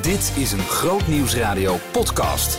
[0.00, 2.58] Dit is een Groot Nieuwsradio podcast.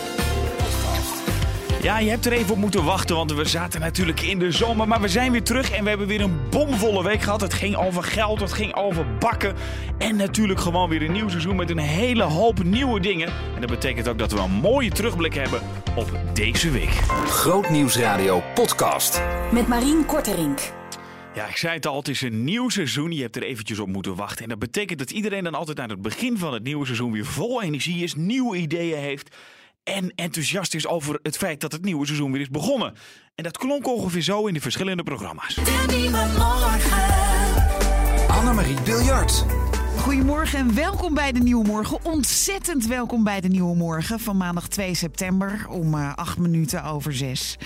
[1.81, 4.87] Ja, je hebt er even op moeten wachten, want we zaten natuurlijk in de zomer.
[4.87, 7.41] Maar we zijn weer terug en we hebben weer een bomvolle week gehad.
[7.41, 9.55] Het ging over geld, het ging over bakken.
[9.97, 13.27] En natuurlijk gewoon weer een nieuw seizoen met een hele hoop nieuwe dingen.
[13.55, 15.61] En dat betekent ook dat we een mooie terugblik hebben
[15.95, 16.93] op deze week.
[17.25, 19.21] Groot Nieuwsradio podcast.
[19.51, 20.80] Met Marien Korterink.
[21.33, 23.11] Ja, ik zei het al, het is een nieuw seizoen.
[23.11, 24.43] Je hebt er eventjes op moeten wachten.
[24.43, 27.25] En dat betekent dat iedereen dan altijd aan het begin van het nieuwe seizoen weer
[27.25, 29.35] vol energie is, nieuwe ideeën heeft
[29.83, 32.93] en enthousiast is over het feit dat het nieuwe seizoen weer is begonnen.
[33.35, 35.55] En dat klonk ongeveer zo in de verschillende programma's.
[35.55, 38.27] De nieuwe morgen.
[38.27, 39.45] Annemarie Biljart.
[39.97, 42.05] Goedemorgen en welkom bij de Nieuwe Morgen.
[42.05, 47.13] Ontzettend welkom bij de Nieuwe Morgen van maandag 2 september om eh 8 minuten over
[47.13, 47.57] 6.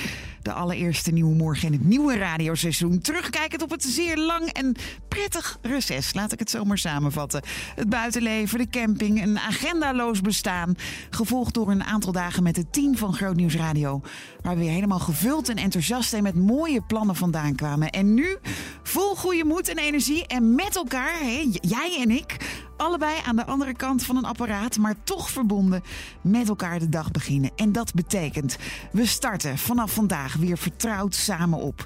[0.46, 3.00] De allereerste Nieuwe Morgen in het nieuwe radioseizoen.
[3.00, 4.76] Terugkijkend op het zeer lang en
[5.08, 7.42] prettig reces, laat ik het zo maar samenvatten.
[7.76, 10.76] Het buitenleven, de camping, een agendaloos bestaan.
[11.10, 14.02] Gevolgd door een aantal dagen met het team van Groot Nieuws Radio.
[14.42, 17.90] Waar we weer helemaal gevuld en enthousiast en met mooie plannen vandaan kwamen.
[17.90, 18.38] En nu
[18.84, 22.38] vol goede moed en energie en met elkaar, hè, jij en ik,
[22.78, 25.84] allebei aan de andere kant van een apparaat, maar toch verbonden
[26.22, 27.52] met elkaar de dag beginnen.
[27.56, 28.58] En dat betekent,
[28.92, 31.86] we starten vanaf vandaag weer vertrouwd samen op.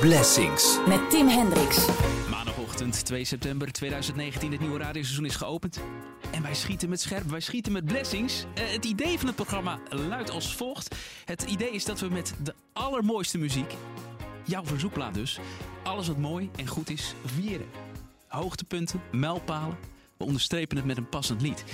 [0.00, 0.78] Blessings.
[0.86, 1.86] Met Tim Hendricks.
[2.30, 5.80] Maandagochtend 2 september 2019, het nieuwe radioseizoen is geopend.
[6.30, 8.44] En wij schieten met scherp, wij schieten met blessings.
[8.54, 10.94] Eh, het idee van het programma luidt als volgt.
[11.24, 13.74] Het idee is dat we met de allermooiste muziek,
[14.44, 15.40] jouw verzoekplaat dus,
[15.82, 17.66] alles wat mooi en goed is, vieren.
[18.28, 19.76] Hoogtepunten, mijlpalen,
[20.16, 21.64] we onderstrepen het met een passend lied.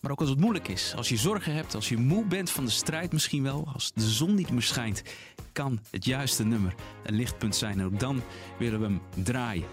[0.00, 2.64] Maar ook als het moeilijk is, als je zorgen hebt, als je moe bent van
[2.64, 5.02] de strijd misschien wel, als de zon niet meer schijnt,
[5.52, 7.78] kan het juiste nummer een lichtpunt zijn.
[7.78, 8.22] En ook dan
[8.58, 9.64] willen we hem draaien.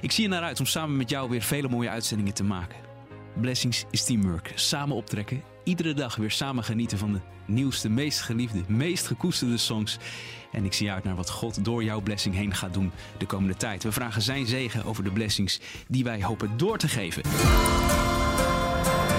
[0.00, 2.78] Ik zie er naar uit om samen met jou weer vele mooie uitzendingen te maken.
[3.40, 4.52] Blessings is teamwork.
[4.54, 5.42] Samen optrekken.
[5.64, 9.98] Iedere dag weer samen genieten van de nieuwste, meest geliefde, meest gekoesterde songs.
[10.52, 13.56] En ik zie uit naar wat God door jouw blessing heen gaat doen de komende
[13.56, 13.82] tijd.
[13.82, 17.22] We vragen zijn zegen over de blessings die wij hopen door te geven.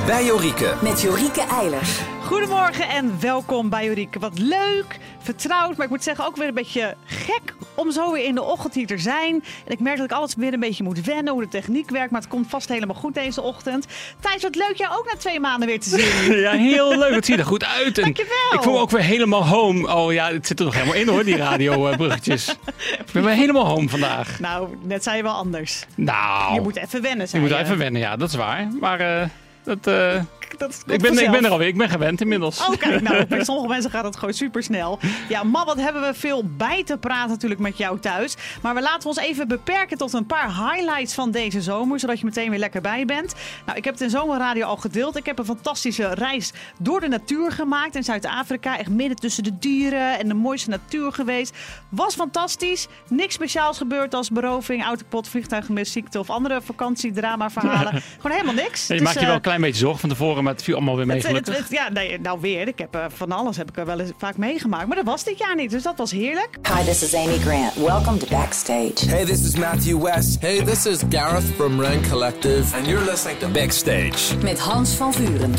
[0.05, 0.73] Bij Jorike.
[0.81, 1.99] Met Jorike Eilers.
[2.25, 4.19] Goedemorgen en welkom bij Jurieke.
[4.19, 8.25] Wat leuk, vertrouwd, maar ik moet zeggen ook weer een beetje gek om zo weer
[8.25, 9.33] in de ochtend hier te zijn.
[9.65, 12.11] En ik merk dat ik alles weer een beetje moet wennen, hoe de techniek werkt.
[12.11, 13.85] Maar het komt vast helemaal goed deze ochtend.
[14.19, 16.35] Thijs, wat leuk jou ook na twee maanden weer te zien.
[16.41, 17.13] Ja, heel leuk.
[17.13, 17.97] Het ziet er goed uit.
[17.97, 18.53] En Dankjewel.
[18.53, 19.95] Ik voel me ook weer helemaal home.
[19.95, 22.47] Oh ja, het zit er nog helemaal in hoor, die radiobruggetjes.
[23.05, 24.39] ik ben weer helemaal home vandaag.
[24.39, 25.85] Nou, net zei je wel anders.
[25.95, 27.57] Nou, Je moet even wennen, je zei moet je.
[27.57, 28.01] even wennen.
[28.01, 28.67] Ja, dat is waar.
[28.79, 29.27] Maar eh,
[29.63, 30.21] dat, eh,
[30.57, 31.67] Dat ik, ben, ik ben er alweer.
[31.67, 32.67] Ik ben gewend inmiddels.
[32.67, 34.99] Oké, nou, bij sommige mensen gaat het gewoon super snel.
[35.29, 38.35] Ja, man, wat hebben we veel bij te praten natuurlijk met jou thuis.
[38.61, 42.25] Maar we laten ons even beperken tot een paar highlights van deze zomer, zodat je
[42.25, 43.35] meteen weer lekker bij bent.
[43.65, 45.17] Nou, ik heb het in Zomerradio al gedeeld.
[45.17, 48.77] Ik heb een fantastische reis door de natuur gemaakt in Zuid-Afrika.
[48.77, 51.57] Echt midden tussen de dieren en de mooiste natuur geweest.
[51.89, 52.87] Was fantastisch.
[53.07, 58.01] Niks speciaals gebeurd als beroving, autopot, vliegtuigmis, ziekte of andere vakantiedrama verhalen.
[58.19, 58.87] Gewoon helemaal niks.
[58.87, 60.75] je Dus, maakt je wel eh, een klein beetje zorgen van tevoren, maar het viel
[60.75, 61.63] allemaal weer mee het- het- gelukkig.
[61.69, 62.67] het- ja, nee, nou weer.
[62.67, 64.87] Ik heb eh, van alles heb ik er wel eens vaak meegemaakt.
[64.87, 66.49] Maar dat was dit jaar niet, dus dat was heerlijk.
[66.77, 67.75] Hi, this is Amy Grant.
[67.75, 69.07] Welcome to Backstage.
[69.09, 70.41] Hey, this is Matthew West.
[70.41, 72.75] Hey, this is Gareth from Rank Collective.
[72.77, 74.37] And you're listening to Backstage.
[74.43, 75.53] Met Hans van Vuren.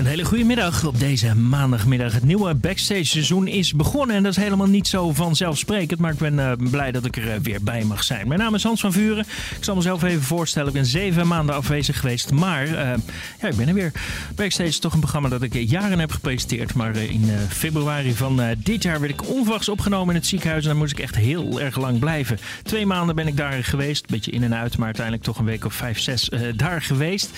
[0.00, 2.12] Een hele goede middag op deze maandagmiddag.
[2.12, 6.00] Het nieuwe backstage seizoen is begonnen en dat is helemaal niet zo vanzelfsprekend.
[6.00, 8.28] Maar ik ben eh, blij dat ik er eh, weer bij mag zijn.
[8.28, 9.24] Mijn naam is Hans van Vuren.
[9.56, 10.68] Ik zal mezelf even voorstellen.
[10.68, 12.32] Ik ben zeven maanden afwezig geweest.
[12.32, 12.98] Maar eh,
[13.40, 13.92] ja, ik ben er weer.
[14.34, 16.74] Backstage is toch een programma dat ik jaren heb gepresenteerd.
[16.74, 20.62] Maar in februari van dit jaar werd ik onverwachts opgenomen in het ziekenhuis.
[20.62, 22.38] En dan moest ik echt heel erg lang blijven.
[22.62, 24.06] Twee maanden ben ik daar geweest.
[24.06, 27.30] Beetje in en uit, maar uiteindelijk toch een week of vijf, zes daar geweest.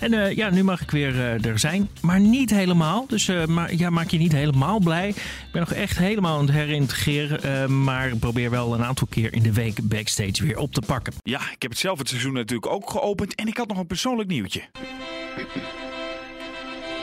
[0.00, 1.88] En ja, nu mag ik weer er zijn.
[2.06, 3.04] Maar niet helemaal.
[3.08, 5.08] Dus eh, maar, ja, maak je niet helemaal blij.
[5.08, 5.16] Ik
[5.52, 7.42] ben nog echt helemaal aan het herintegreren.
[7.42, 11.12] eh, maar probeer wel een aantal keer in de week backstage weer op te pakken.
[11.22, 13.86] Ja, ik heb het zelf het seizoen natuurlijk ook geopend en ik had nog een
[13.86, 14.60] persoonlijk nieuwtje.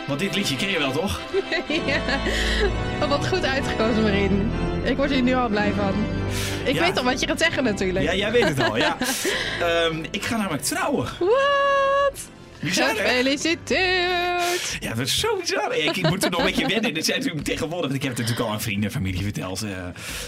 [0.08, 1.20] Want dit liedje ken je wel, toch?
[3.00, 4.52] Ja, wat goed uitgekozen, Marien.
[4.84, 5.94] Ik word hier nu al blij van.
[6.66, 6.82] Ik Ja.
[6.82, 8.06] weet al wat je gaat zeggen natuurlijk.
[8.06, 8.98] Ja, jij weet het al, ja.
[9.60, 11.06] Ehm, ik ga namelijk trouwen.
[11.20, 12.20] Wat?
[12.66, 14.78] Gefeliciteerd!
[14.80, 15.76] Ja, dat is zo bizar.
[15.78, 16.94] Ik, ik moet er nog een beetje wennen.
[16.94, 17.92] Dit zijn natuurlijk tegenwoordig.
[17.92, 19.62] Ik heb het natuurlijk al aan vrienden en familie verteld.
[19.62, 19.70] eh,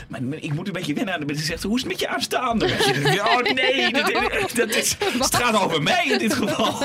[0.08, 1.46] maar ik moet een beetje wennen aan de mensen.
[1.46, 2.66] Zegt, hoe is het met je aanstaande?
[2.66, 4.12] Oh nee, dat,
[4.56, 6.74] dat is, het gaat over mij in dit geval.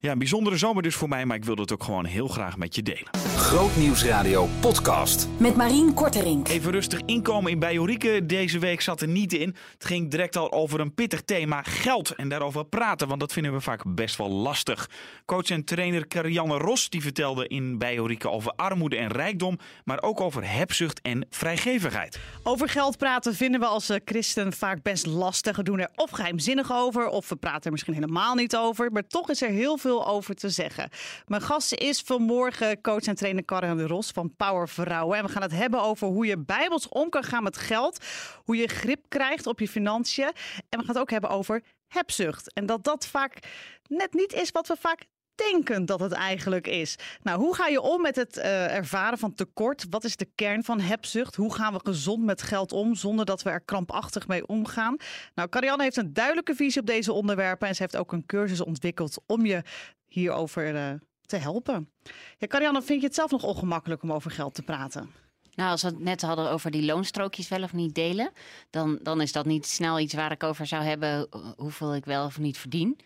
[0.00, 2.56] Ja, een bijzondere zomer dus voor mij, maar ik wilde het ook gewoon heel graag
[2.56, 3.08] met je delen.
[3.48, 5.28] Grootnieuwsradio podcast.
[5.38, 6.48] Met Marien Korterink.
[6.48, 9.56] Even rustig inkomen in Bijorieke deze week zat er niet in.
[9.72, 12.14] Het ging direct al over een pittig thema, geld.
[12.14, 14.90] En daarover praten, want dat vinden we vaak best wel lastig.
[15.24, 20.20] Coach en trainer Karianne Ros die vertelde in Bijorieke over armoede en rijkdom, maar ook
[20.20, 22.18] over hebzucht en vrijgevigheid.
[22.42, 25.56] Over geld praten vinden we als eh, christen vaak best lastig.
[25.56, 28.92] We doen er of geheimzinnig over, of we praten er misschien helemaal niet over.
[28.92, 30.88] Maar toch is er heel veel over te zeggen.
[31.26, 35.18] Mijn gast is vanmorgen coach en trainer Karin de Ros van Power Vrouwen.
[35.18, 38.04] En we gaan het hebben over hoe je bijbels om kan gaan met geld.
[38.44, 40.32] Hoe je grip krijgt op je financiën.
[40.68, 42.52] En we gaan het ook hebben over hebzucht.
[42.52, 43.38] En dat dat vaak
[43.86, 45.06] net niet is wat we vaak
[45.46, 46.96] denken dat het eigenlijk is.
[47.22, 49.86] Nou, hoe ga je om met het eh, ervaren van tekort?
[49.90, 51.34] Wat is de kern van hebzucht?
[51.34, 54.96] Hoe gaan we gezond met geld om zonder dat we er krampachtig mee omgaan?
[55.34, 58.60] Nou, Carianne heeft een duidelijke visie op deze onderwerpen en ze heeft ook een cursus
[58.60, 59.62] ontwikkeld om je
[60.06, 60.94] hierover eh,
[61.28, 61.90] te helpen.
[62.38, 65.10] Ja, Carianne, vind je het zelf nog ongemakkelijk om over geld te praten?
[65.54, 68.32] Nou, als we het net hadden over die loonstrookjes wel of niet delen,
[68.70, 72.04] dan, dan is dat niet snel iets waar ik over zou hebben eh, hoeveel ik
[72.04, 72.98] wel of niet verdien.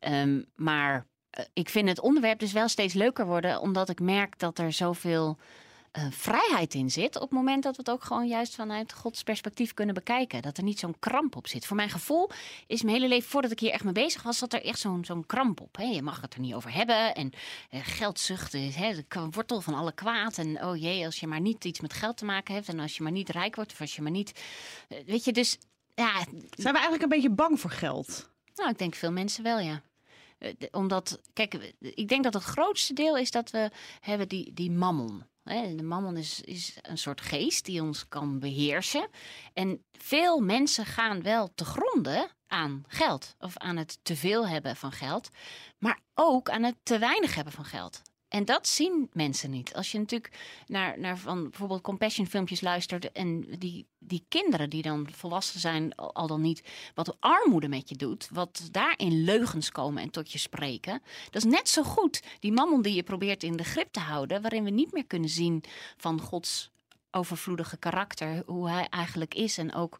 [0.00, 1.06] Um, maar
[1.38, 4.72] uh, ik vind het onderwerp dus wel steeds leuker worden, omdat ik merk dat er
[4.72, 5.38] zoveel
[5.98, 7.16] uh, vrijheid in zit.
[7.16, 10.42] Op het moment dat we het ook gewoon juist vanuit Gods perspectief kunnen bekijken.
[10.42, 11.66] Dat er niet zo'n kramp op zit.
[11.66, 12.30] Voor mijn gevoel
[12.66, 15.04] is mijn hele leven, voordat ik hier echt mee bezig was, zat er echt zo'n
[15.04, 15.76] zo'n kramp op.
[15.76, 15.84] Hè?
[15.84, 17.14] Je mag het er niet over hebben.
[17.14, 17.32] En
[17.70, 20.38] uh, geldzucht is hè, de wortel van alle kwaad.
[20.38, 22.68] En oh jee, als je maar niet iets met geld te maken hebt.
[22.68, 23.72] En als je maar niet rijk wordt.
[23.72, 24.42] Of als je maar niet.
[24.88, 25.58] Uh, weet je, dus
[25.94, 26.12] ja.
[26.50, 28.30] Zijn we eigenlijk een beetje bang voor geld?
[28.54, 29.82] Nou, ik denk veel mensen wel, ja
[30.70, 33.70] omdat, kijk, ik denk dat het grootste deel is dat we
[34.00, 35.24] hebben die, die mammon.
[35.76, 39.08] De mammon is, is een soort geest die ons kan beheersen.
[39.52, 43.34] En veel mensen gaan wel te gronden aan geld.
[43.38, 45.28] Of aan het te veel hebben van geld.
[45.78, 48.02] Maar ook aan het te weinig hebben van geld.
[48.30, 49.74] En dat zien mensen niet.
[49.74, 54.82] Als je natuurlijk naar, naar van bijvoorbeeld compassion filmpjes luistert en die, die kinderen die
[54.82, 56.62] dan volwassen zijn, al dan niet,
[56.94, 61.50] wat armoede met je doet, wat daarin leugens komen en tot je spreken, dat is
[61.50, 64.70] net zo goed die mammon die je probeert in de grip te houden, waarin we
[64.70, 65.64] niet meer kunnen zien
[65.96, 66.70] van Gods
[67.10, 69.98] overvloedige karakter, hoe hij eigenlijk is en ook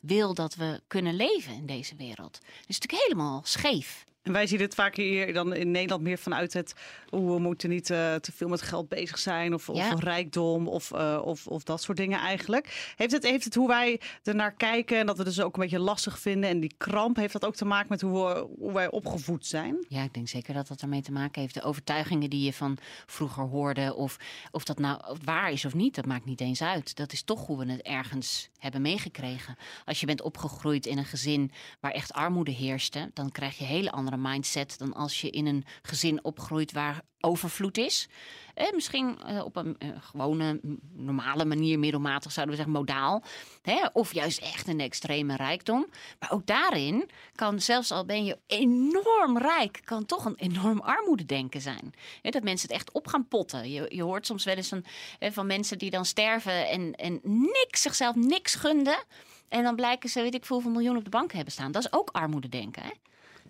[0.00, 2.34] wil dat we kunnen leven in deze wereld.
[2.34, 4.04] Het is natuurlijk helemaal scheef.
[4.22, 6.74] En wij zien het vaak hier dan in Nederland meer vanuit het...
[7.08, 9.54] hoe we moeten niet uh, te veel met geld bezig zijn...
[9.54, 9.92] of, ja.
[9.92, 12.92] of rijkdom of, uh, of, of dat soort dingen eigenlijk.
[12.96, 14.98] Heeft het, heeft het hoe wij er naar kijken...
[14.98, 16.50] en dat we dus ook een beetje lastig vinden...
[16.50, 19.84] en die kramp, heeft dat ook te maken met hoe, we, hoe wij opgevoed zijn?
[19.88, 21.54] Ja, ik denk zeker dat dat ermee te maken heeft.
[21.54, 23.94] De overtuigingen die je van vroeger hoorde...
[23.94, 24.16] of,
[24.50, 26.96] of dat nou waar is of niet, dat maakt niet eens uit.
[26.96, 29.56] Dat is toch hoe we het ergens hebben meegekregen.
[29.84, 33.10] Als je bent opgegroeid in een gezin waar echt armoede heerste...
[33.14, 37.78] dan krijg je hele andere mindset dan als je in een gezin opgroeit waar overvloed
[37.78, 38.08] is.
[38.54, 40.60] Eh, misschien eh, op een eh, gewone,
[40.92, 43.22] normale manier, middelmatig zouden we zeggen, modaal.
[43.62, 43.86] Hè?
[43.92, 45.86] Of juist echt een extreme rijkdom.
[46.18, 51.60] Maar ook daarin kan, zelfs al ben je enorm rijk, kan toch een enorm armoededenken
[51.60, 51.92] zijn.
[52.22, 53.70] Dat mensen het echt op gaan potten.
[53.70, 54.84] Je, je hoort soms wel eens van,
[55.20, 59.04] van mensen die dan sterven en, en niks, zichzelf niks gunden.
[59.48, 61.72] En dan blijken ze, weet ik veel, hoeveel miljoen op de bank hebben staan.
[61.72, 62.82] Dat is ook armoededenken.
[62.82, 62.90] Hè?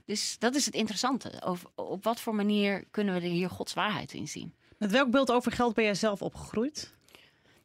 [0.05, 1.43] Dus dat is het interessante.
[1.45, 4.55] Over, op wat voor manier kunnen we er hier Gods waarheid in zien?
[4.79, 6.95] Met welk beeld over geld ben jij zelf opgegroeid?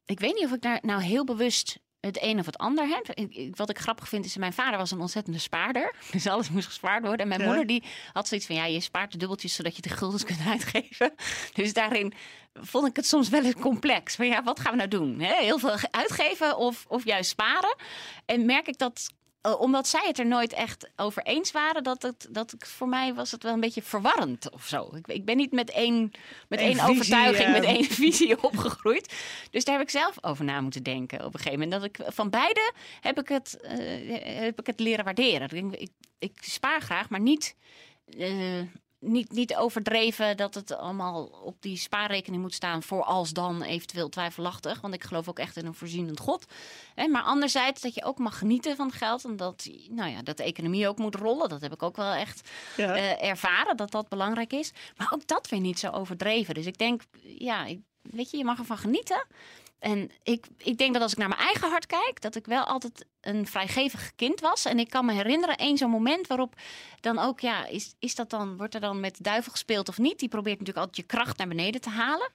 [0.05, 3.29] Ik weet niet of ik daar nou heel bewust het een of het ander heb.
[3.55, 5.95] Wat ik grappig vind is, mijn vader was een ontzettende spaarder.
[6.11, 7.19] Dus alles moest gespaard worden.
[7.19, 7.47] En mijn ja.
[7.47, 10.39] moeder die had zoiets van, ja, je spaart de dubbeltjes zodat je de guldens kunt
[10.47, 11.13] uitgeven.
[11.53, 12.13] Dus daarin
[12.53, 14.15] vond ik het soms wel eens complex.
[14.15, 15.19] Van ja, wat gaan we nou doen?
[15.19, 17.75] Heel veel uitgeven of, of juist sparen?
[18.25, 19.09] En merk ik dat
[19.41, 23.13] omdat zij het er nooit echt over eens waren, dat het, dat ik, voor mij
[23.13, 24.89] was het wel een beetje verwarrend of zo.
[24.95, 26.11] Ik, ik ben niet met één,
[26.47, 27.53] met één visie, overtuiging, uh...
[27.53, 29.13] met één visie opgegroeid.
[29.51, 31.81] Dus daar heb ik zelf over na moeten denken op een gegeven moment.
[31.81, 35.49] Dat ik van beide heb ik het, uh, heb ik het leren waarderen.
[35.49, 37.55] Ik, ik, ik spaar graag, maar niet
[38.99, 44.09] niet, niet overdreven dat het allemaal op die spaarrekening moet staan voor als dan eventueel
[44.09, 44.81] twijfelachtig.
[44.81, 46.45] Want ik geloof ook echt in een voorzienend God.
[47.09, 49.25] Maar anderzijds dat je ook mag genieten van geld.
[49.25, 51.49] En dat, nou ja, dat de economie ook moet rollen.
[51.49, 52.97] Dat heb ik ook wel echt ja.
[52.97, 54.71] uh, ervaren dat dat belangrijk is.
[54.97, 56.53] Maar ook dat weer niet zo overdreven.
[56.53, 59.25] Dus ik denk, ja, ik, weet je, je mag ervan genieten.
[59.79, 62.63] En ik, ik denk dat als ik naar mijn eigen hart kijk, dat ik wel
[62.63, 64.65] altijd een vrijgevig kind was.
[64.65, 66.55] En ik kan me herinneren, één zo'n moment waarop
[67.01, 69.97] dan ook, ja, is, is dat dan, wordt er dan met de duivel gespeeld of
[69.97, 70.19] niet?
[70.19, 72.31] Die probeert natuurlijk altijd je kracht naar beneden te halen.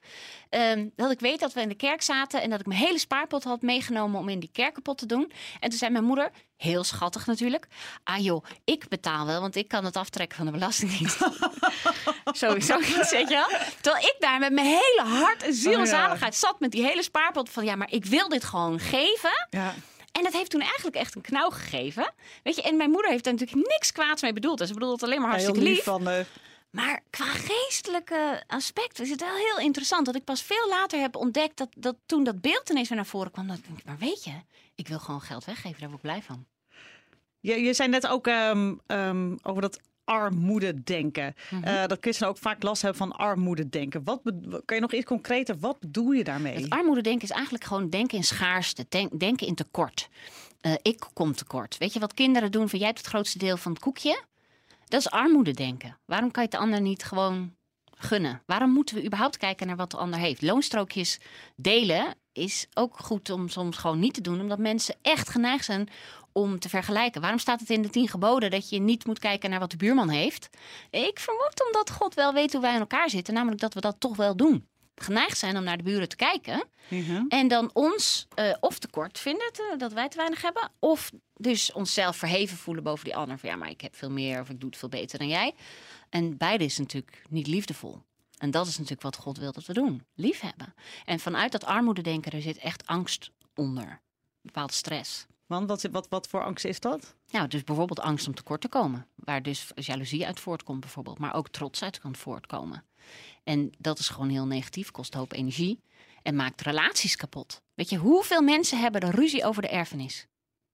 [0.49, 2.99] Ehm, dat ik weet dat we in de kerk zaten en dat ik mijn hele
[2.99, 5.31] spaarpot had meegenomen om in die kerk kapot te doen.
[5.59, 6.31] En toen zei mijn moeder,
[6.63, 7.67] heel schattig natuurlijk,
[8.03, 11.17] ah joh, ik betaal wel, want ik kan het aftrekken van de belastingdienst.
[12.25, 13.59] Sowieso iets, weet je wel.
[13.81, 16.83] Terwijl ik daar met mijn hele hart en ziel en Oh zaligheid zat met die
[16.83, 19.47] hele spaarpot van, ja, maar ik wil dit gewoon geven.
[19.49, 19.73] Ja.
[20.11, 22.13] En dat heeft toen eigenlijk echt een knauw gegeven.
[22.43, 24.57] Weet je, en mijn moeder heeft daar natuurlijk niks kwaads mee bedoeld.
[24.57, 25.83] Dus ze bedoelt het alleen maar hartstikke lief.
[25.83, 26.07] van...
[26.07, 26.25] eh,
[26.69, 30.05] Maar qua geestelijke aspect is het wel heel interessant.
[30.05, 33.05] Dat ik pas veel later heb ontdekt dat, dat toen dat beeld ineens weer naar
[33.07, 33.47] voren kwam.
[33.47, 34.31] Dat ik denk, maar weet je,
[34.75, 35.79] ik wil gewoon geld weggeven.
[35.79, 36.45] Daar word ik blij van.
[37.43, 41.35] Je, je zei net ook ehm, ehm, over dat armoededenken.
[41.49, 41.63] Mhm.
[41.63, 44.03] Eh, dat christenen ook vaak last hebben van armoededenken.
[44.03, 46.55] Wat be- kan je nog iets concreter, wat bedoel je daarmee?
[46.55, 48.85] Het armoededenken is eigenlijk gewoon denken in schaarste.
[48.89, 50.09] denk- denken in tekort.
[50.61, 51.77] Eh, ik kom tekort.
[51.77, 54.23] Weet je wat kinderen doen van jij hebt het grootste deel van het koekje?
[54.87, 55.97] Dat is armoededenken.
[56.05, 57.55] Waarom kan je het de ander niet gewoon
[57.97, 58.41] gunnen?
[58.45, 60.41] Waarom moeten we überhaupt kijken naar wat de ander heeft?
[60.41, 61.19] Loonstrookjes
[61.55, 65.87] delen is ook goed om soms gewoon niet te doen, omdat mensen echt geneigd zijn
[66.33, 67.21] om te vergelijken.
[67.21, 69.77] Waarom staat het in de tien geboden dat je niet moet kijken naar wat de
[69.77, 70.49] buurman heeft?
[70.89, 73.95] Ik vermoed omdat God wel weet hoe wij in elkaar zitten, namelijk dat we dat
[73.99, 74.67] toch wel doen.
[74.95, 77.23] Geneigd zijn om naar de buren te kijken Mhm.
[77.27, 81.71] en dan ons eh, of tekort vinden te- dat wij te weinig hebben, of dus
[81.71, 83.37] onszelf verheven voelen boven die ander.
[83.39, 85.53] Van ja, maar ik heb veel meer of ik doe het veel beter dan jij.
[86.09, 88.01] En beide is natuurlijk niet liefdevol.
[88.37, 90.05] En dat is natuurlijk wat God wil dat we doen.
[90.15, 90.73] Lief hebben.
[91.05, 94.01] En vanuit dat armoededenken, er zit echt angst onder.
[94.41, 95.25] Bepaald stress.
[95.53, 97.15] Want wat, wat, wat voor angst is dat?
[97.31, 99.07] Nou, dus bijvoorbeeld angst om tekort te komen.
[99.15, 101.19] Waar dus jaloezie uit voortkomt bijvoorbeeld.
[101.19, 102.83] Maar ook trots uit kan voortkomen.
[103.43, 104.91] En dat is gewoon heel negatief.
[104.91, 105.79] Kost hoop energie.
[106.23, 107.61] En maakt relaties kapot.
[107.73, 110.27] Weet je, hoeveel mensen hebben er ruzie over de erfenis?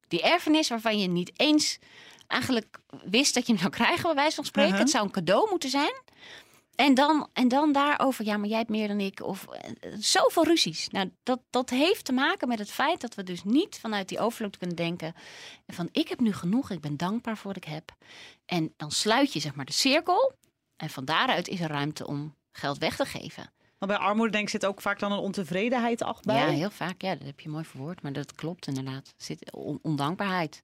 [0.07, 1.79] Die erfenis waarvan je niet eens
[2.27, 4.71] eigenlijk wist dat je hem zou krijgen, bij wijze van spreken.
[4.71, 4.79] Mhm.
[4.79, 6.01] Het zou een cadeau moeten zijn.
[6.79, 9.21] En dan, en dan daarover, ja, maar jij hebt meer dan ik.
[9.23, 10.89] Of eh, zoveel ruzies.
[10.89, 14.19] Nou, dat, dat heeft te maken met het feit dat we dus niet vanuit die
[14.19, 15.13] overvloed kunnen denken.
[15.67, 17.95] Van ik heb nu genoeg, ik ben dankbaar voor wat ik heb.
[18.45, 20.33] En dan sluit je zeg maar de cirkel.
[20.75, 23.51] En van daaruit is er ruimte om geld weg te geven.
[23.77, 26.35] Want bij armoede denk ik zit ook vaak dan een ontevredenheid achter.
[26.35, 27.01] Ja, heel vaak.
[27.01, 28.01] Ja, dat heb je mooi verwoord.
[28.01, 29.07] Maar dat klopt inderdaad.
[29.07, 30.63] Er zit on- ondankbaarheid.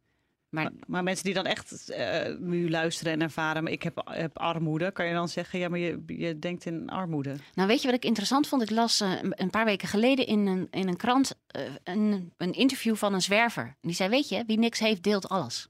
[0.64, 4.38] Maar Maar mensen die dan echt eh, nu luisteren en ervaren, maar ik heb, heb
[4.38, 7.36] armoede, kan je dan zeggen, ja, maar je, je denkt in armoede.
[7.54, 8.62] Nou, weet je wat ik interessant vond?
[8.62, 12.54] Ik las eh, een- paar weken geleden in een, in een krant eh, een, een
[12.54, 13.64] interview van een zwerver.
[13.64, 15.68] En die zei, weet je, wie niks heeft, deelt alles.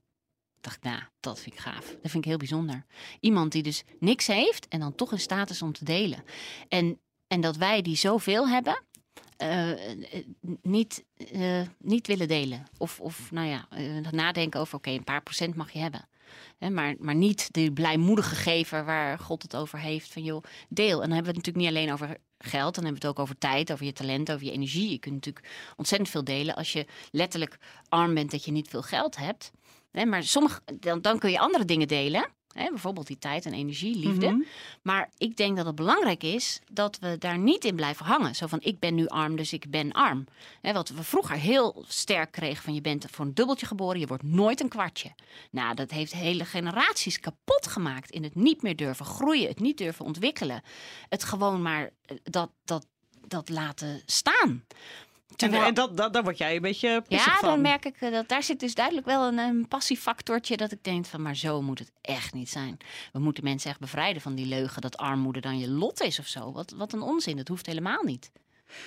[0.61, 1.85] dacht ik, nou, dat vind ik gaaf.
[2.01, 2.85] Dat vind ik heel bijzonder.
[3.19, 6.23] Iemand die dus niks heeft en dan toch in staat is om te delen.
[6.67, 8.83] En, en dat wij die zoveel hebben,
[9.37, 10.25] eh, eh,
[10.61, 12.63] niet, eh, niet willen delen.
[12.77, 13.67] Of, of nou ja,
[14.11, 16.07] nadenken over, oké, een paar procent mag je hebben.
[16.71, 20.13] Maar, maar niet de blijmoedige gever waar God het over heeft.
[20.13, 21.01] Van joh, deel.
[21.01, 22.75] En dan hebben we het natuurlijk niet alleen over geld.
[22.75, 24.89] Dan hebben we het ook over tijd, over je talent, over je energie.
[24.89, 26.55] Je kunt natuurlijk ontzettend veel delen.
[26.55, 27.57] Als je letterlijk
[27.89, 29.51] arm bent dat je niet veel geld hebt.
[29.91, 32.29] Maar sommige, dan, dan kun je andere dingen delen.
[32.55, 34.29] Hè, bijvoorbeeld die tijd en energie, liefde.
[34.29, 34.41] Mhm.
[34.81, 38.35] Maar ik denk dat het belangrijk is dat we daar niet in blijven hangen.
[38.35, 40.25] Zo van, ik ben nu arm, dus ik ben arm.
[40.61, 44.07] Hè, wat we vroeger heel sterk kregen van, je bent voor een dubbeltje geboren, je
[44.07, 45.11] wordt nooit een kwartje.
[45.51, 49.77] Nou, dat heeft hele generaties kapot gemaakt in het niet meer durven groeien, het niet
[49.77, 50.61] durven ontwikkelen.
[51.09, 52.87] Het gewoon maar eh, dat, dat,
[53.27, 54.63] dat laten staan.
[55.35, 57.49] En, en dat, dat, daar word jij een beetje Ja, van.
[57.49, 60.83] dan merk ik eh, dat daar zit dus duidelijk wel een, een passiefactortje dat ik
[60.83, 62.77] denk van, maar zo moet het echt niet zijn.
[63.13, 66.27] We moeten mensen echt bevrijden van die leugen dat armoede dan je lot is of
[66.27, 66.51] zo.
[66.51, 68.31] Wat, wat een onzin, dat hoeft helemaal niet.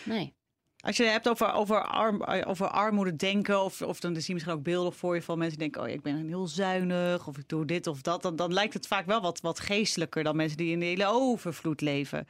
[0.05, 0.37] Nee.
[0.81, 4.33] Als je het hebt over, over, arm, over armoede denken, of, of dan zie je
[4.33, 7.39] misschien ook beelden voor je van mensen die denken: Oh, ik ben heel zuinig, of
[7.39, 8.23] ik doe dit of dat.
[8.23, 11.07] Dan, dan lijkt het vaak wel wat, wat geestelijker dan mensen die in de hele
[11.07, 12.27] overvloed leven.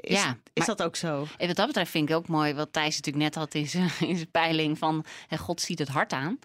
[0.00, 1.26] Is, Ja, is dat ook zo?
[1.36, 3.90] En wat dat betreft vind ik ook mooi wat Thijs natuurlijk net had in zijn,
[4.10, 5.04] in zijn peiling van
[5.38, 6.38] God ziet het hart aan.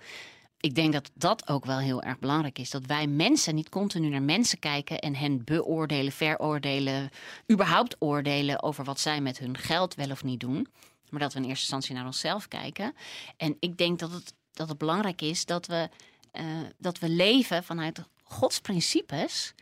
[0.59, 2.69] Ik denk dat dat ook wel heel erg belangrijk is.
[2.69, 7.09] Dat wij mensen niet continu naar mensen kijken en hen beoordelen, veroordelen,
[7.51, 10.67] überhaupt oordelen over wat zij met hun geld wel of niet doen.
[11.09, 12.95] Maar dat we in eerste instantie naar onszelf kijken.
[13.37, 15.89] En ik denk dat het, dat het belangrijk is dat we,
[16.31, 16.45] eh,
[16.77, 19.53] dat we leven vanuit Gods principes.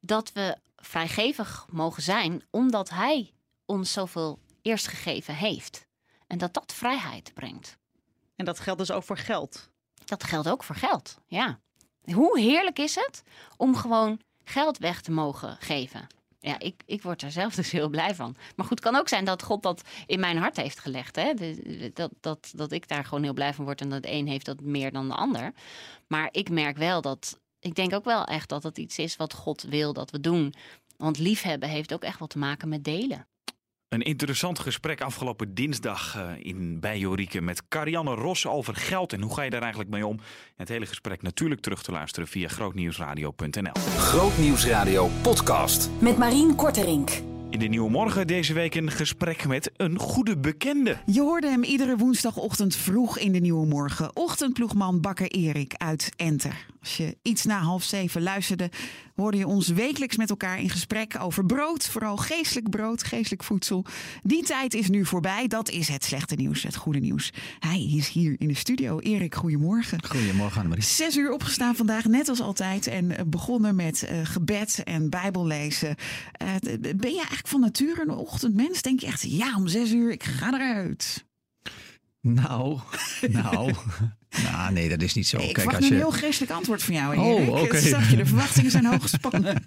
[0.00, 3.32] Dat we vrijgevig mogen zijn, omdat Hij
[3.66, 5.86] ons zoveel eerst gegeven heeft.
[6.26, 7.78] En dat dat vrijheid brengt.
[8.36, 9.70] En dat geldt dus ook voor geld.
[10.04, 11.60] Dat geldt ook voor geld, ja.
[12.12, 13.22] Hoe heerlijk is het
[13.56, 16.06] om gewoon geld weg te mogen geven?
[16.38, 18.36] Ja, ik, ik word er zelf dus heel blij van.
[18.56, 21.16] Maar goed, het kan ook zijn dat God dat in mijn hart heeft gelegd.
[21.16, 21.34] Hè?
[21.92, 24.46] Dat, dat, dat ik daar gewoon heel blij van word en dat de een heeft
[24.46, 25.52] dat meer dan de ander.
[26.06, 29.34] Maar ik merk wel dat, ik denk ook wel echt dat het iets is wat
[29.34, 30.54] God wil dat we doen.
[30.96, 33.26] Want liefhebben heeft ook echt wat te maken met delen.
[33.88, 39.12] Een interessant gesprek afgelopen dinsdag eh, in, bij Jorike met Carianne Ros over geld.
[39.12, 40.20] En hoe ga je daar eigenlijk mee om?
[40.56, 43.72] Het hele gesprek natuurlijk terug te luisteren via grootnieuwsradio.nl.
[43.98, 45.90] Grootnieuwsradio podcast.
[46.00, 47.10] Met Marien Korterink.
[47.50, 50.96] In de Nieuwe Morgen deze week een gesprek met een goede bekende.
[51.06, 54.16] Je hoorde hem iedere woensdagochtend vroeg in de Nieuwe Morgen.
[54.16, 56.66] Ochtendploegman Bakker Erik uit Enter.
[56.86, 58.70] Als je iets na half zeven luisterde,
[59.14, 61.88] hoorde je ons wekelijks met elkaar in gesprek over brood.
[61.88, 63.84] Vooral geestelijk brood, geestelijk voedsel.
[64.22, 65.46] Die tijd is nu voorbij.
[65.46, 67.32] Dat is het slechte nieuws, het goede nieuws.
[67.58, 68.98] Hij is hier in de studio.
[68.98, 70.04] Erik, goedemorgen.
[70.08, 70.84] Goedemorgen Annemarie.
[70.84, 72.86] Zes uur opgestaan vandaag, net als altijd.
[72.86, 75.94] En eh, begonnen met eh, gebed en bijbellezen.
[76.58, 78.82] D- ben je eigenlijk van nature een ochtendmens?
[78.82, 81.24] Denk je echt, ja, om zes uur, ik ga eruit.
[82.20, 82.78] Nou,
[83.28, 83.74] nou.
[84.42, 85.36] Nou, nee, dat is niet zo.
[85.38, 85.92] ik Kijk, als nu je...
[85.92, 87.48] een heel geestelijk antwoord van jou, Oh, Erik.
[87.50, 87.76] oké.
[87.76, 89.56] Het zag je, de verwachtingen zijn hoog gespannen.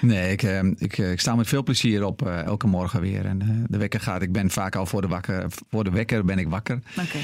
[0.00, 3.26] Nee, ik, eh, ik, eh, ik sta met veel plezier op eh, elke morgen weer.
[3.26, 4.22] En eh, de wekker gaat.
[4.22, 6.78] Ik ben vaak al voor de, wakker, voor de wekker ben ik wakker.
[7.00, 7.18] Oké.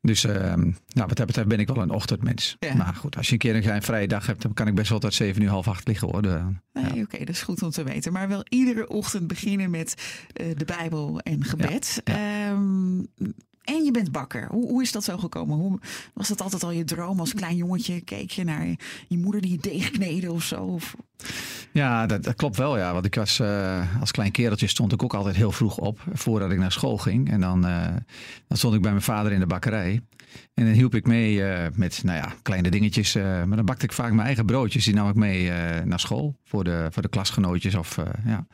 [0.00, 0.76] Dus eh, nou,
[1.08, 2.56] wat dat betreft ben ik wel een ochtendmens.
[2.58, 2.74] Ja.
[2.74, 4.90] Maar goed, als je een keer een, een vrije dag hebt, dan kan ik best
[4.90, 6.22] wel tot zeven uur, half acht liggen hoor.
[6.72, 8.12] Nee, oké, dat is goed om te weten.
[8.12, 9.94] Maar wel iedere ochtend beginnen met
[10.32, 12.00] de Bijbel en gebed.
[12.04, 12.98] Ehm,
[13.62, 14.46] en je bent bakker.
[14.50, 15.56] Hoe, hoe is dat zo gekomen?
[15.62, 15.78] Hoe,
[16.14, 18.00] was dat altijd al je droom als klein jongetje?
[18.00, 18.76] Keek je naar je,
[19.08, 20.62] je moeder die je deeg kneden of zo?
[20.62, 20.96] Of,
[21.72, 22.78] Ja, dat, dat klopt wel.
[22.78, 22.92] Ja.
[22.92, 26.50] Want ik was eh, als klein kereltje stond ik ook altijd heel vroeg op voordat
[26.50, 27.30] ik naar school ging.
[27.30, 27.86] En dan, eh,
[28.48, 30.00] dan stond ik bij mijn vader in de bakkerij.
[30.54, 33.14] En dan hielp ik mee eh, met nou ja, kleine dingetjes.
[33.14, 34.84] maar dan bakte ik vaak mijn eigen broodjes.
[34.84, 35.50] Die nam ik mee
[35.84, 37.74] naar school voor de, voor de klasgenootjes.
[37.74, 38.46] Of, ja.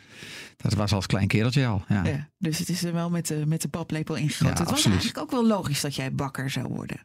[0.63, 1.85] Dat was als klein kereltje al.
[1.89, 2.05] Ja.
[2.05, 2.29] ja.
[2.39, 4.47] Dus het is er wel met de, met de paplepel ingegoten.
[4.47, 4.99] Ja, het was absoluut.
[4.99, 6.98] eigenlijk ook wel logisch dat jij bakker zou worden.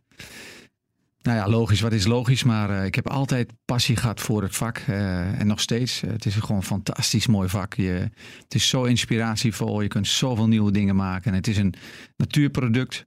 [1.24, 1.82] Nou ja, logisch.
[1.82, 2.44] Wat is logisch?
[2.44, 4.78] Maar eh, ik heb altijd passie gehad voor het vak.
[4.78, 6.04] eh, en nog steeds.
[6.04, 7.74] Eh, het is gewoon een fantastisch mooi vak.
[7.74, 8.10] Je,
[8.44, 9.82] het is zo inspiratievol.
[9.82, 11.32] Je kunt zoveel nieuwe dingen maken.
[11.32, 11.74] En het is een
[12.18, 13.06] natuurproduct.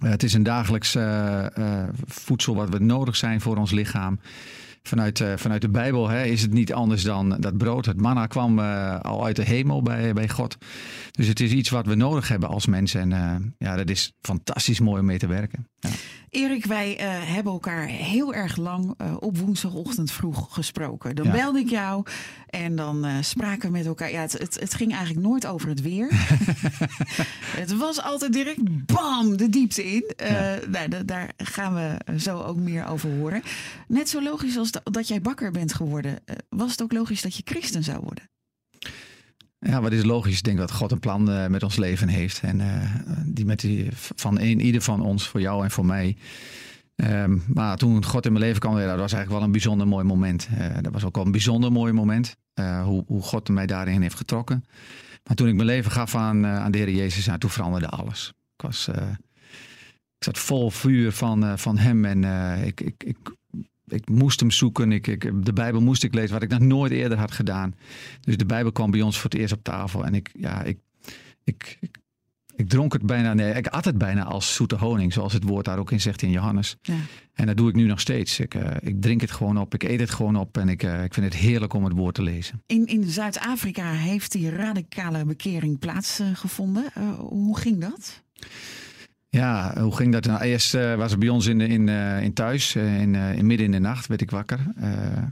[0.00, 0.96] Het is een dagelijks
[2.06, 4.20] voedsel wat we nodig zijn voor ons lichaam.
[4.86, 7.86] Vanuit, eh, vanuit de Bijbel hè, is het niet anders dan dat brood.
[7.86, 10.56] Het manna kwam eh, al uit de hemel bij, bij God.
[11.10, 13.00] Dus het is iets wat we nodig hebben als mensen.
[13.00, 15.68] En eh, ja, dat is fantastisch mooi om mee te werken.
[15.78, 15.90] Ja.
[16.36, 21.14] Erik, wij eh, hebben elkaar heel erg lang eh, op woensdagochtend vroeg gesproken.
[21.16, 21.32] Dan Ja.
[21.32, 22.04] belde ik jou
[22.46, 24.10] en dan eh, spraken we met elkaar.
[24.10, 26.08] Ja, het, het, het ging eigenlijk nooit over het weer.
[27.62, 30.12] het was altijd direct bam de diepte in.
[30.16, 33.42] Eh, nou, da- daar gaan we zo ook meer over horen.
[33.88, 36.18] Net zo logisch als da- dat jij bakker bent geworden.
[36.48, 38.30] was het ook logisch dat je christen zou worden?
[39.66, 40.38] Ja, wat is logisch?
[40.38, 42.40] Ik denk dat God een plan eh, met ons leven heeft.
[42.40, 46.16] En eh, die met die van een, ieder van ons, voor jou en voor mij.
[46.96, 50.04] Ehm, maar toen God in mijn leven kwam, dat was eigenlijk wel een bijzonder mooi
[50.04, 50.48] moment.
[50.56, 52.36] Eh, dat was ook wel een bijzonder mooi moment.
[52.84, 54.64] hoe, hoe God mij daarin heeft getrokken.
[55.24, 58.32] Maar toen ik mijn leven gaf aan, aan de Heer Jezus, ja, toen veranderde alles.
[58.56, 58.88] Ik, was,
[60.18, 62.24] ik zat vol vuur van, van Hem en
[62.64, 63.16] ik, ik, ik,
[63.86, 64.92] ik moest Hem zoeken.
[64.92, 67.74] Ik, ik, de Bijbel moest ik lezen, wat ik nog nooit eerder had gedaan.
[68.20, 70.04] Dus de Bijbel kwam bij ons voor het eerst op tafel.
[70.04, 70.78] En ik, ja, ik,
[71.44, 71.98] ik, ik,
[72.56, 75.64] ik dronk het bijna, nee, ik at het bijna als zoete honing, zoals het woord
[75.64, 76.76] daar ook in zegt in Johannes.
[76.82, 76.94] Ja.
[77.34, 78.40] En dat doe ik nu nog steeds.
[78.40, 81.04] Ik, eh, ik drink het gewoon op, ik eet het gewoon op en ik, eh,
[81.04, 82.62] ik vind het heerlijk om het woord te lezen.
[82.66, 86.84] In, in Zuid-Afrika heeft die radicale bekering plaatsgevonden.
[86.94, 88.22] Eh, hoe ging dat?
[89.28, 90.26] Ja, hoe ging dat?
[90.26, 93.46] Nou, eerst eh, was het bij ons in, in, eh, in thuis, eh, in, in
[93.46, 94.60] midden in de nacht werd ik wakker.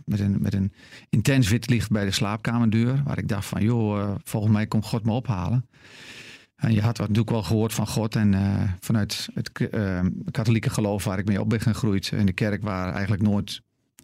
[0.04, 0.72] met, een, met een
[1.09, 3.02] intens wit licht bij de slaapkamerdeur.
[3.04, 5.68] Waar ik dacht van, joh, volgens mij komt God me ophalen.
[6.57, 8.16] En je had wat natuurlijk wel gehoord van God.
[8.16, 8.35] En
[8.80, 9.52] vanuit het
[10.30, 12.11] katholieke geloof waar ik mee op ben gegroeid.
[12.11, 13.61] In de kerk waar eigenlijk nooit,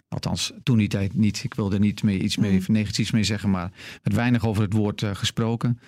[0.08, 1.44] althans toen die tijd niet.
[1.44, 3.50] Ik wilde niet mee, iets mee, negatiefs mee zeggen.
[3.50, 3.70] Maar
[4.02, 5.78] met weinig over het woord gesproken.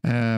[0.00, 0.34] Eh,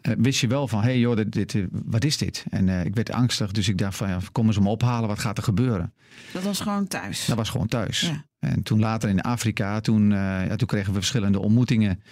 [0.00, 2.44] wist je wel van, hé hey joh, dit, dit, eh, wat is dit?
[2.50, 5.18] En eh, ik werd angstig, dus ik dacht van, ja, kom eens me ophalen, wat
[5.18, 5.92] gaat er gebeuren?
[6.32, 7.26] Dat was gewoon thuis.
[7.26, 8.00] Dat was gewoon thuis.
[8.00, 8.24] Ja.
[8.38, 12.02] En toen later in Afrika, toen, eh, ja, toen kregen we verschillende ontmoetingen.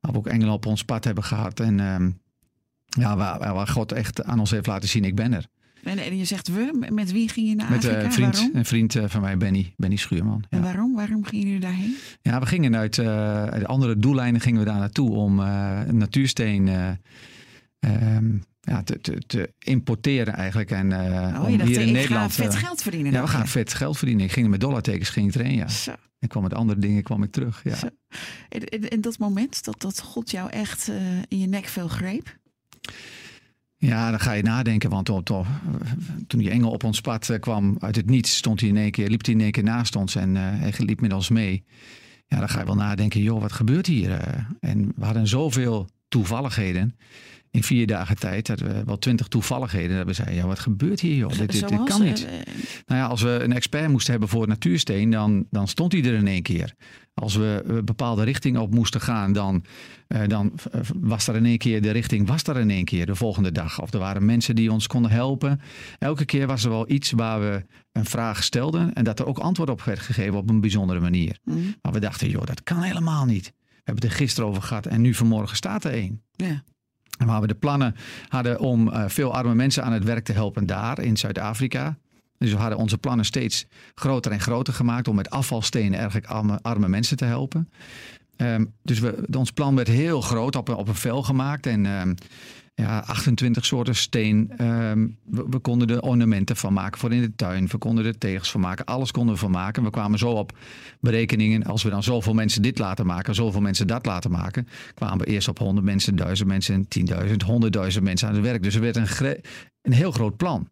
[0.00, 1.60] Waar we ook engelen op ons pad hebben gehad.
[1.60, 2.10] En ehm,
[2.86, 5.46] ja, waar, waar God echt aan ons heeft laten zien, ik ben er.
[5.82, 8.04] En, en je zegt we, met wie ging je naar Met eh, Afrika?
[8.06, 8.56] een vriend, Waarom?
[8.56, 10.44] een vriend eh, van mij, Benny, Benny Schuurman.
[10.48, 10.94] En waarom?
[10.94, 11.96] Waarom gingen jullie daarheen?
[12.22, 16.68] Ja, we gingen uit, eh, uit andere doeleinden gingen we daar naartoe om een natuursteen
[16.68, 16.88] eh,
[17.80, 20.70] ehm, ja, te, te, te importeren eigenlijk.
[20.70, 22.32] En uh, oh, om hier in ik Nederland.
[22.32, 23.12] ga vet geld verdienen.
[23.12, 24.24] ja, we gaan vet geld verdienen.
[24.24, 25.68] Ik ging met dollartekens ging ik erheen, ja.
[25.68, 25.94] Zo.
[26.18, 27.60] En kwam met andere dingen kwam ik terug.
[27.64, 27.76] Ja.
[28.48, 30.90] En, en, en dat moment dat, dat God jou echt
[31.28, 32.38] in je nek veel greep?
[33.82, 35.46] Ja, dan ga je nadenken, want to- to-
[36.26, 38.90] toen die engel op ons pad eh, kwam uit het niets, stond hij in één
[38.90, 41.64] keer, liep hij in één keer naast ons en eh, hij liep met ons mee.
[42.26, 44.10] Ja, dan ga je wel nadenken, joh, wat gebeurt hier?
[44.12, 44.42] eh?
[44.60, 46.96] En we hadden zoveel toevalligheden.
[47.50, 49.96] In vier dagen tijd hadden we wel twintig toevalligheden.
[49.96, 51.28] Dat we zeiden, ja, wat gebeurt hier, joh?
[51.30, 52.26] Dit, dit, dit kan niet.
[52.86, 56.14] Nou ja, als we een expert moesten hebben voor natuursteen, dan, dan stond hij er
[56.14, 56.74] in één keer.
[57.14, 59.64] Als we een bepaalde richting op moesten gaan, dan,
[60.06, 63.06] eh, dan eh, was er in één keer de richting, was er in één keer
[63.06, 63.80] de volgende dag.
[63.80, 65.60] Of er waren mensen die ons konden helpen.
[65.98, 69.38] Elke keer was er wel iets waar we een vraag stelden en dat er ook
[69.38, 71.38] antwoord op werd gegeven op een bijzondere manier.
[71.44, 73.52] mm, Maar we dachten, joh, dat kan helemaal niet.
[73.66, 76.22] We hebben het er gisteren over gehad en nu vanmorgen staat er één.
[76.36, 76.62] ja.
[77.26, 77.94] Waar we de plannen
[78.28, 81.96] hadden om eh, veel arme mensen aan het werk te helpen daar in Zuid-Afrika.
[82.38, 86.58] Dus we hadden onze plannen steeds groter en groter gemaakt om met afvalstenen eigenlijk arme,
[86.62, 87.68] arme mensen te helpen.
[88.40, 91.66] Ehm, dus we, ons plan werd heel groot op, op een vel gemaakt.
[91.66, 92.14] En ehm,
[92.74, 94.52] ja, 28 soorten steen.
[94.56, 97.68] Ehm, we, konden er ornamenten van maken voor in de tuin.
[97.68, 98.84] We konden er tegels van maken.
[98.84, 99.82] Alles konden we van maken.
[99.82, 100.58] We kwamen zo op
[101.00, 101.64] berekeningen.
[101.64, 104.68] Als we dan zoveel mensen dit laten maken, zoveel mensen dat laten maken.
[104.94, 107.44] Kwamen we eerst op 100 mensen, 1000 mensen, 10.000,
[107.96, 108.62] 100.000 mensen aan het werk.
[108.62, 109.36] Dus er werd een,
[109.82, 110.68] een heel groot plan.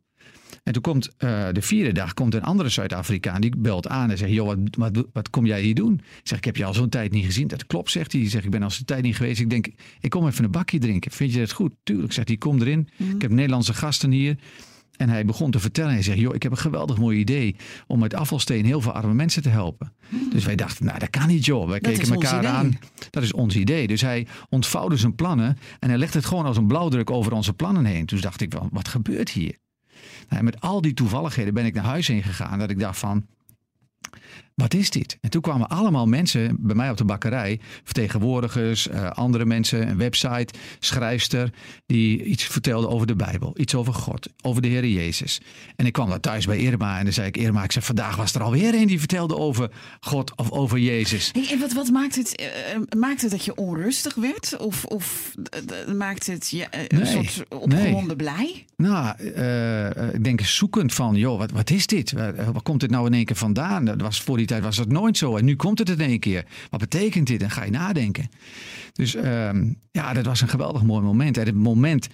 [0.63, 4.19] En toen komt eh, de vierde dag komt een andere Zuid-Afrikaan die belt aan en
[4.19, 5.95] zegt: Joh, wat, wat, wat kom jij hier doen?
[5.95, 7.49] Ik zeg: Ik heb je al zo'n tijd niet gezien.
[7.49, 8.29] Dat klopt, zegt hij.
[8.29, 9.41] Zegt: Ik ben al zo'n tijd niet geweest.
[9.41, 9.69] Ik denk:
[10.01, 11.11] Ik kom even een bakje drinken.
[11.11, 11.73] Vind je dat goed?
[11.83, 12.89] Tuurlijk, zegt hij: Kom erin.
[13.15, 14.37] Ik heb Nederlandse gasten hier.
[14.97, 15.93] En hij begon te vertellen.
[15.93, 19.15] Hij zegt: Joh, ik heb een geweldig mooi idee om met afvalsteen heel veel arme
[19.15, 19.93] mensen te helpen.
[20.33, 21.69] Dus wij dachten: Nou, dat kan niet, joh.
[21.69, 22.79] Wij Dat keken elkaar aan.
[23.11, 23.87] Dat is ons idee.
[23.87, 27.53] Dus hij ontvouwde zijn plannen en hij legde het gewoon als een blauwdruk over onze
[27.53, 28.07] plannen heen.
[28.07, 29.57] Toen dacht ik: Wat gebeurt hier?
[30.29, 32.59] En met al die toevalligheden ben ik naar huis heen gegaan.
[32.59, 33.27] Dat ik dacht van,
[34.59, 35.19] wat is dit?
[35.21, 37.61] En toen kwamen allemaal mensen bij mij op de bakkerij.
[37.85, 41.53] Vertegenwoordigers, eh, andere mensen, een website, schrijfster.
[41.87, 43.55] Die iets vertelde over de Bijbel.
[43.57, 45.41] Iets over God, over de Heer Jezus.
[45.77, 46.99] En ik kwam daar thuis bij Irma.
[46.99, 49.71] En dan zei ik, Irma, ik zei, vandaag was er alweer een die vertelde over
[50.01, 51.31] God of over Jezus.
[51.33, 54.57] Hey, en wat, wat maakt, het, eh, maakt het dat je onrustig werd?
[54.57, 58.65] Of, of eh, maakt het je een Nee, soort opgewonden blij?
[58.77, 59.23] Nou,
[60.13, 62.13] ik denk zoekend van, joh, wat, wat is dit?
[62.13, 63.85] Waar, waar komt dit nou in één keer vandaan?
[63.85, 65.37] Dat was, voor die tijd was dat nooit zo.
[65.37, 66.45] En nu komt het in één keer.
[66.71, 67.43] Wat betekent dit?
[67.43, 68.29] En ga je nadenken.
[68.93, 71.37] Dus ehm, ja, dat was een geweldig mooi moment.
[71.37, 72.09] En het moment,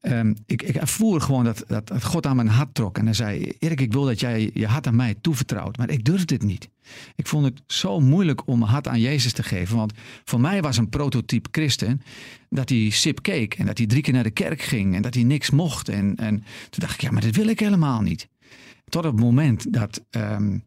[0.00, 2.98] ehm, ik, ik gewoon dat, dat, God aan mijn hart trok.
[2.98, 5.76] En hij zei, Erik, ik wil dat jij je hart aan mij toevertrouwt.
[5.76, 6.68] Maar ik durfde het niet.
[7.14, 9.76] Ik vond het zo moeilijk om mijn hart aan Jezus te geven.
[9.76, 9.92] Want
[10.24, 12.02] voor mij was een prototype christen
[12.48, 13.54] dat hij sip keek.
[13.54, 14.94] En dat hij drie keer naar de kerk ging.
[14.94, 15.88] En dat hij niks mocht.
[15.88, 16.36] En, en
[16.70, 18.28] toen dacht ik, ja, maar dat wil ik helemaal niet.
[18.88, 20.58] Tot het moment dat, ehm,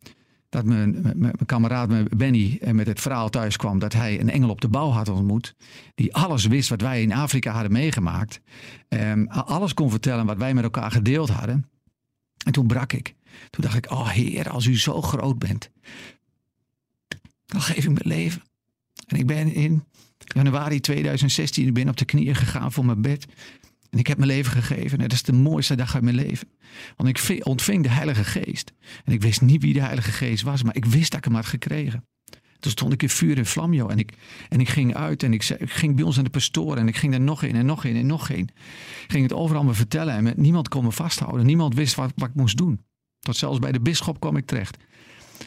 [0.58, 4.30] dat mijn, mijn, kameraad mijn Benny eh, met het verhaal thuis kwam dat hij een
[4.30, 5.56] engel op de bouw had ontmoet.
[5.96, 8.41] Die alles wist wat wij in Afrika hadden meegemaakt.
[8.88, 11.70] Ehm, alles kon vertellen wat wij met elkaar gedeeld hadden.
[12.46, 13.15] En toen brak ik.
[13.50, 15.70] Toen dacht ik, oh Heer, als u zo groot bent,
[17.46, 18.41] dan geef ik mijn leven.
[19.08, 19.84] En ik ben in
[20.36, 23.28] januari 2016 ik ben op de knieën gegaan voor mijn bed.
[23.89, 24.97] En ik heb mijn leven gegeven.
[24.97, 26.47] En dat is de mooiste dag uit mijn leven.
[26.95, 28.73] Want ik ontving de Heilige Geest.
[29.04, 31.36] En ik wist niet wie de Heilige Geest was, maar ik wist dat ik hem
[31.36, 32.04] had gekregen.
[32.60, 33.91] Toen stond ik in vuur en vlam, joh.
[33.91, 34.13] En ik,
[34.50, 36.78] en ik ging uit en ik, zei, ik ging bij ons aan de pastoor.
[36.78, 38.50] En ik ging er nog in en nog in en nog in.
[39.08, 40.13] Ging het overal me vertellen.
[40.13, 41.45] En met, niemand kon me vasthouden.
[41.45, 42.86] Niemand wist wat, ik moest doen.
[43.19, 44.78] Tot zelfs bij de bisschop kwam ik terecht.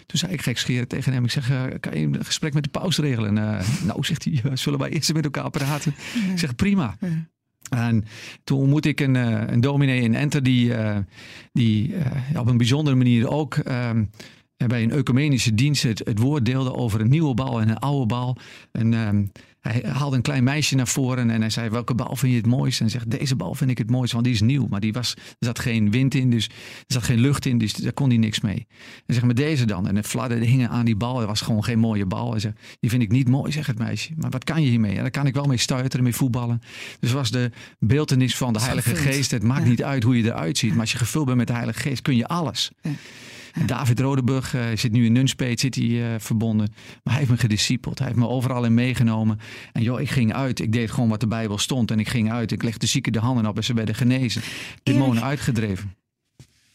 [0.07, 1.25] Toen zei ik gekscheren tegen hem.
[1.25, 3.39] Ik zeg, eh, kan je een gesprek met de paus regelen?
[3.39, 5.95] Eh, nou, zegt hij, zullen wij eerst met elkaar praten?
[6.33, 6.97] Ik zeg, prima.
[7.71, 8.05] En
[8.45, 10.97] toen ontmoette ik een, eh, een dominee in Enter die, eh,
[11.53, 14.05] die eh, op een bijzondere manier ook ehm,
[14.69, 18.07] bij een ecumenische dienst het, het woord deelde over een nieuwe bal en een oude
[18.07, 18.37] bal.
[18.73, 19.25] En ehm,
[19.61, 22.47] hij haalde een klein meisje naar voren en hij zei, welke bal vind je het
[22.47, 22.81] mooist?
[22.81, 24.67] En hij zegt, deze bal vind ik het mooist, want die is nieuw.
[24.69, 26.53] Maar die was, er zat geen wind in, dus er
[26.87, 28.67] zat geen lucht in, dus daar kon hij niks mee.
[29.07, 29.89] En zeg, maar deze dan?
[29.89, 31.19] En het fladderde hingen aan die bal.
[31.19, 32.31] Het was gewoon geen mooie bal.
[32.31, 34.13] Hij zegt, die vind ik niet mooi, zegt het meisje.
[34.17, 34.95] Maar wat kan je hiermee?
[34.95, 36.61] Ja, daar kan ik wel mee stuiteren, mee voetballen.
[37.01, 38.95] Dus was de beeltenis van de Heilige.
[38.97, 39.31] Geest.
[39.31, 39.69] Het maakt Ja.
[39.69, 40.71] niet uit hoe je eruit ziet.
[40.71, 42.71] Maar als je gevuld bent met de Heilige Geest, kun je alles.
[42.81, 42.97] En
[43.67, 46.69] David Rodeburg eh, zit nu in Nunspeet, zit hij eh, verbonden.
[47.03, 47.99] Maar hij heeft me gediscipeld.
[47.99, 49.39] Hij heeft me overal in meegenomen.
[49.73, 50.61] En joh, ik ging uit.
[50.61, 51.91] Ik deed gewoon wat de Bijbel stond.
[51.91, 52.53] En ik ging uit.
[52.53, 54.43] Ik legde zieken de handen op en ze werden genezen.
[54.83, 55.95] Demonen uitgedreven.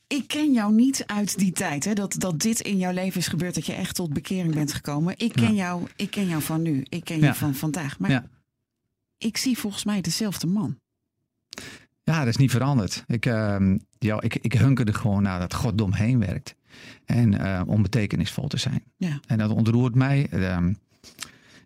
[0.07, 1.93] Ik ken jou niet uit die tijd, hè?
[1.93, 5.13] Dat, dat dit in jouw leven is gebeurd, dat je echt tot bekering bent gekomen.
[5.17, 5.63] Ik ken, Ja.
[5.63, 7.27] jou, ik ken jou van nu, ik ken Ja.
[7.27, 7.99] je van vandaag.
[7.99, 8.25] Maar Ja.
[9.17, 10.79] ik zie volgens mij dezelfde man.
[12.05, 13.03] Ja, dat is niet veranderd.
[13.07, 16.55] Ik, ehm, ja, ik, ik hunkerde gewoon naar dat God domheen werkt.
[17.05, 18.83] En eh, om betekenisvol te zijn.
[18.97, 19.19] Ja.
[19.27, 20.27] En dat ontroert mij.
[20.29, 20.73] Ehm,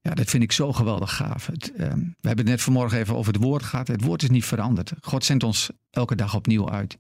[0.02, 1.45] ja, dat vind ik zo geweldig gaaf.
[1.45, 3.88] Het, ehm, we hebben het net vanmorgen even over het woord gehad.
[3.88, 4.93] Het woord is niet veranderd.
[5.02, 6.97] God zendt ons elke dag opnieuw uit.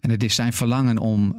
[0.00, 1.36] En het is zijn verlangen om,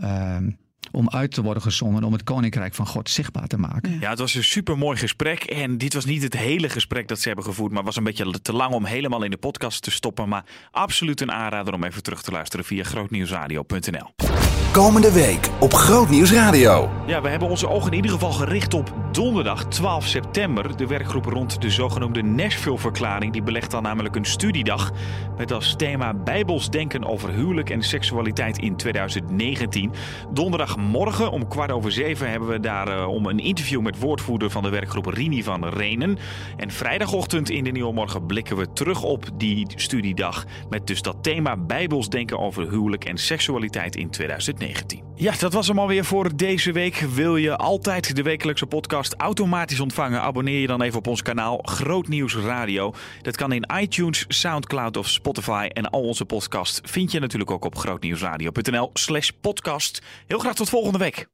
[0.91, 2.03] om uit te worden gezonden.
[2.03, 3.99] Om het koninkrijk van God zichtbaar te maken.
[3.99, 5.43] Ja, het was een supermooi gesprek.
[5.43, 7.71] En dit was niet het hele gesprek dat ze hebben gevoerd.
[7.71, 10.29] Maar was een beetje te lang om helemaal in de podcast te stoppen.
[10.29, 14.68] Maar absoluut een aanrader om even terug te luisteren via grootnieuwsradio.nl.
[14.79, 16.89] Komende week op Grootnieuws Radio.
[17.05, 20.77] Ja, we hebben onze ogen in ieder geval gericht op donderdag 12 september.
[20.77, 23.33] De werkgroep rond de zogenoemde Nashville-verklaring.
[23.33, 24.91] Die belegt dan namelijk een studiedag
[25.37, 29.91] met als thema Bijbels denken over huwelijk en seksualiteit in 2019.
[30.33, 34.63] Donderdagmorgen om kwart over zeven hebben we daar eh, om een interview met woordvoerder van
[34.63, 36.17] de werkgroep Rini van Renen.
[36.57, 41.17] En vrijdagochtend in de Nieuwe Morgen blikken we terug op die studiedag met dus dat
[41.21, 44.68] thema Bijbels denken over huwelijk en seksualiteit in 2019.
[45.15, 46.95] Ja, dat was hem alweer voor deze week.
[46.95, 50.21] Wil je altijd de wekelijkse podcast automatisch ontvangen?
[50.21, 52.93] Abonneer je dan even op ons kanaal Grootnieuws Radio.
[53.21, 55.69] Dat kan in iTunes, Soundcloud of Spotify.
[55.73, 60.01] En al onze podcasts vind je natuurlijk ook op grootnieuwsradio.nl slash podcast.
[60.27, 61.27] Heel graag tot volgende week.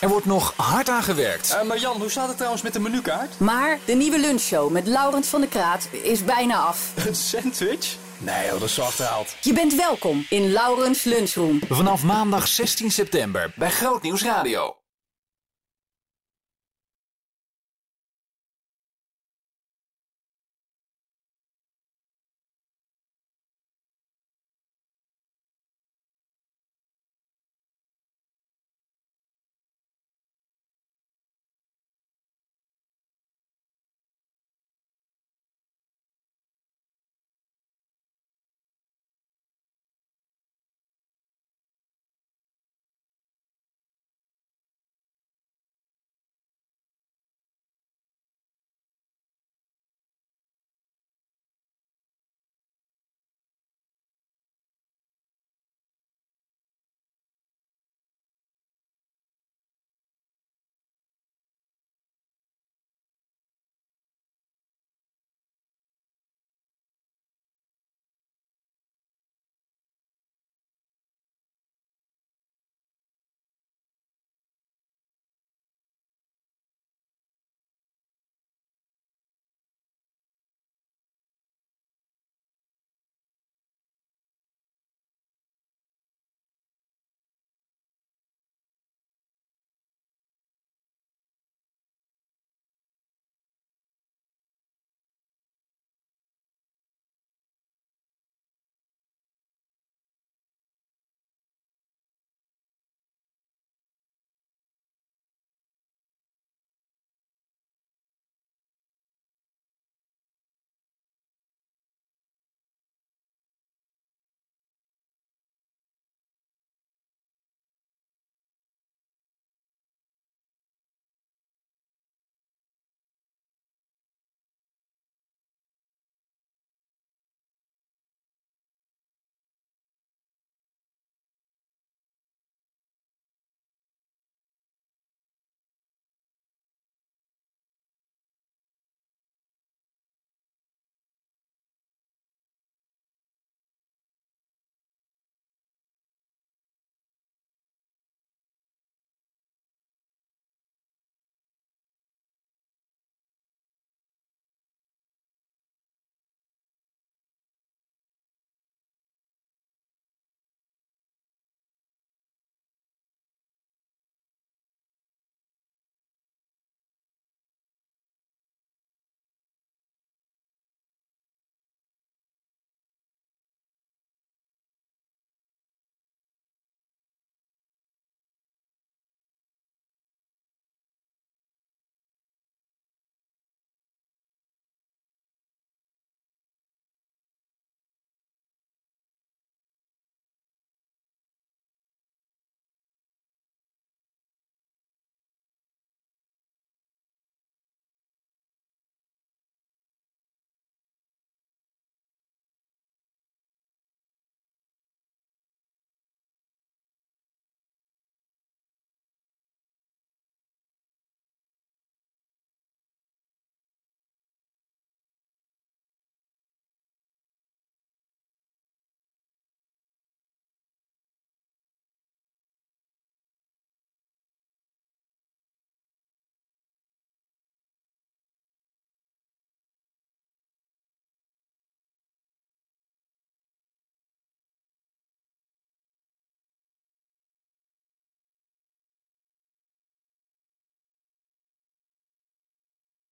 [0.00, 1.58] Er wordt nog hard aan gewerkt.
[1.66, 3.38] maar Jan, hoe staat het trouwens met de menukaart?
[3.38, 7.06] Maar de nieuwe lunchshow met Laurens van der Kraat is bijna af.
[7.06, 7.96] Een sandwich?
[8.18, 9.36] Nee, dat is zo achterhaald.
[9.40, 11.60] Je bent welkom in Laurens Lunchroom.
[11.68, 14.83] Vanaf maandag 16 september bij Grootnieuws Radio.